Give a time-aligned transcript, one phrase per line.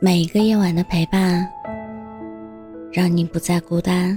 [0.00, 1.44] 每一个夜晚的陪伴，
[2.92, 4.16] 让你不再孤单。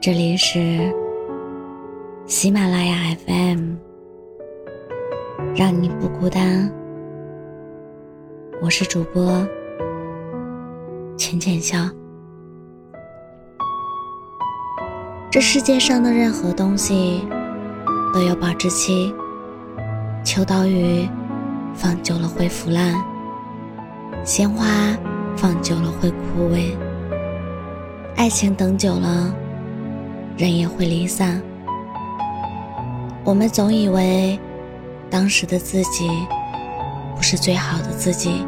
[0.00, 0.94] 这里是
[2.24, 3.74] 喜马拉雅 FM，
[5.56, 6.72] 让你不孤单。
[8.62, 9.44] 我是主播
[11.16, 11.90] 浅浅笑。
[15.32, 17.26] 这世界上的任何东西
[18.14, 19.12] 都有保质期，
[20.24, 21.08] 秋刀鱼
[21.74, 22.94] 放久了会腐烂。
[24.24, 24.66] 鲜花
[25.36, 26.72] 放久了会枯萎，
[28.16, 29.34] 爱情等久了，
[30.36, 31.40] 人也会离散。
[33.24, 34.38] 我们总以为
[35.10, 36.08] 当时的自己
[37.16, 38.44] 不是最好的自己，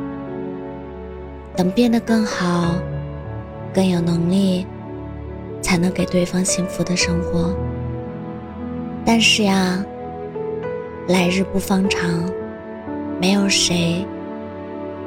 [1.57, 2.75] 等变得更好、
[3.73, 4.67] 更有能力，
[5.63, 7.55] 才能给对方幸福的生活。
[9.05, 9.83] 但是呀，
[11.09, 12.31] 来日不方长，
[13.19, 14.07] 没有谁。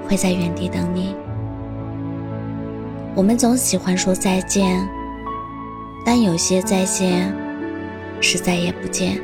[0.07, 1.15] 会在原地等你。
[3.15, 4.87] 我们总喜欢说再见，
[6.05, 7.33] 但有些再见
[8.21, 9.21] 是再也不见。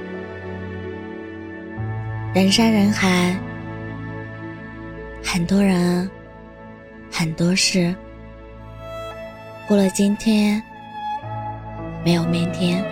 [2.34, 3.36] 人山人海，
[5.24, 6.10] 很多人，
[7.12, 7.94] 很多事。
[9.68, 10.62] 过了今天，
[12.06, 12.84] 没有明天。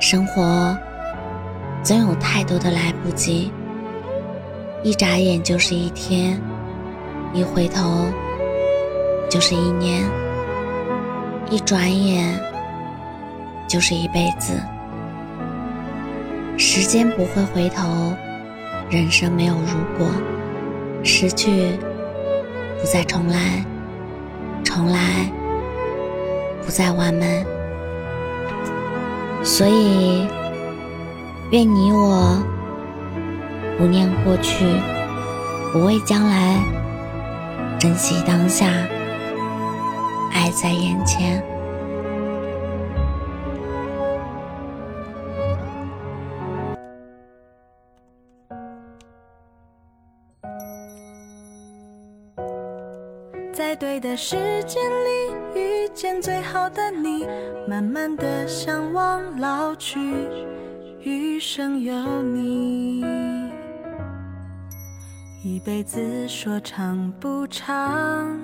[0.00, 0.76] 生活
[1.82, 3.52] 总有太多的来不及。
[4.86, 6.40] 一眨眼就是一天，
[7.34, 8.06] 一回头
[9.28, 10.08] 就是一年，
[11.50, 12.40] 一转眼
[13.66, 14.52] 就是一辈子。
[16.56, 18.14] 时间不会回头，
[18.88, 20.06] 人生没有如果，
[21.02, 21.72] 失去
[22.80, 23.66] 不再重来，
[24.62, 25.28] 重来
[26.64, 27.44] 不再完美。
[29.42, 30.28] 所以，
[31.50, 32.40] 愿你我。
[33.78, 34.64] 不念过去，
[35.72, 36.58] 不畏将来，
[37.78, 38.66] 珍惜当下，
[40.32, 41.42] 爱在眼前。
[53.52, 57.26] 在对的时间里遇见最好的你，
[57.68, 59.98] 慢慢的向往老去，
[61.00, 63.15] 余生有你。
[65.48, 68.36] 一辈子说长不长，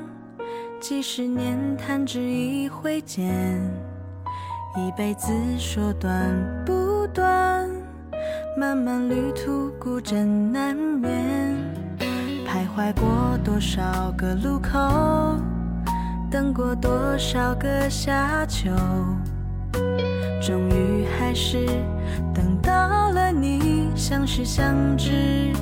[0.79, 3.29] 几十年弹指一挥间；
[4.77, 6.33] 一辈子说短
[6.65, 7.69] 不短，
[8.57, 11.57] 漫漫旅途孤枕难眠。
[12.47, 14.79] 徘徊过多少个路口，
[16.31, 18.71] 等过多少个夏秋，
[20.41, 21.67] 终于还是
[22.33, 25.53] 等到了你，相识相知。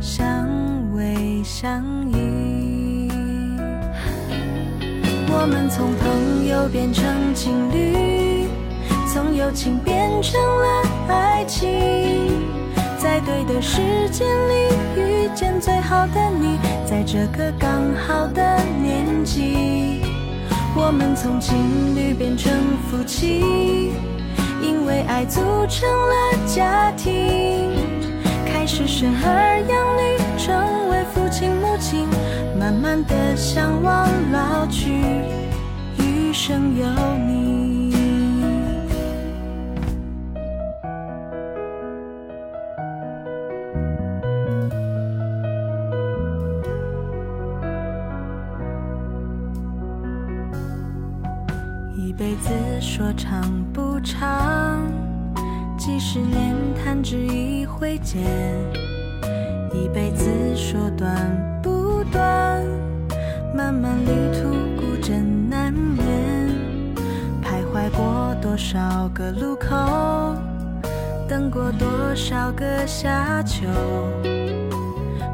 [0.00, 0.48] 相
[0.94, 3.06] 偎相依，
[5.28, 8.48] 我们从朋友变成情侣，
[9.12, 11.68] 从友情变成了爱情，
[12.96, 17.68] 在对的时间里遇见最好的你，在这个刚
[18.08, 20.00] 好的年纪，
[20.74, 22.50] 我们从情侣变成
[22.90, 23.92] 夫妻，
[24.62, 27.89] 因为爱组成了家庭。
[28.72, 32.06] 是生儿养女，成为父亲母亲，
[32.56, 34.92] 慢慢的向往老去，
[35.98, 36.86] 余生有
[37.26, 37.90] 你。
[51.96, 53.42] 一辈子说长
[53.72, 54.39] 不长。
[55.90, 58.22] 几十年弹指一挥间，
[59.74, 62.64] 一辈子说短不短，
[63.52, 66.06] 漫漫旅途孤枕难眠。
[67.42, 69.66] 徘徊过多少个路口，
[71.28, 73.66] 等过多少个夏秋，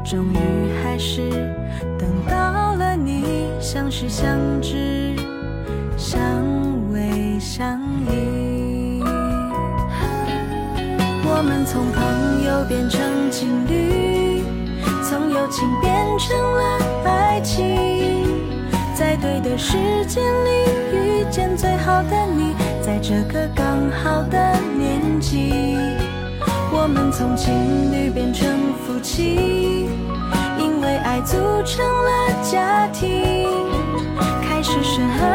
[0.03, 1.29] 终于还是
[1.99, 5.15] 等到了你，相识相知，
[5.95, 6.19] 相
[11.77, 14.41] 从朋友变成情侣，
[15.07, 18.25] 从友情变成了爱情，
[18.95, 19.77] 在对的时
[20.07, 20.49] 间里
[20.91, 25.77] 遇见最好的你，在这个刚好的年纪，
[26.71, 27.53] 我们从情
[27.93, 28.49] 侣变成
[28.83, 29.87] 夫妻，
[30.57, 33.45] 因为爱组成了家庭，
[34.41, 35.26] 开始生儿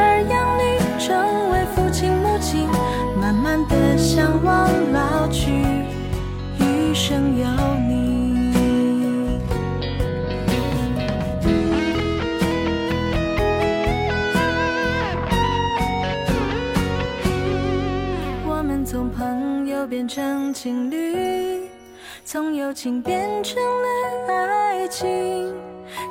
[22.24, 25.52] 从友情变成了爱情，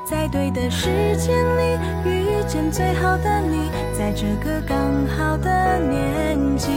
[0.06, 4.77] 在对的时间里遇见最好的你，在这个刚
[5.18, 6.69] 好的年纪，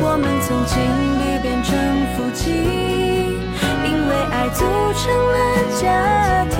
[0.00, 0.82] 我们从情
[1.20, 1.72] 侣变成
[2.14, 2.50] 夫妻，
[3.84, 5.34] 因为爱组成了
[5.80, 6.56] 家庭，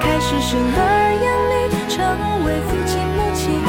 [0.00, 0.80] 开始生儿
[1.22, 1.54] 养女，
[1.88, 1.94] 成
[2.44, 3.60] 为父亲母亲，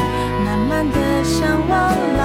[0.45, 2.16] 慢慢的向往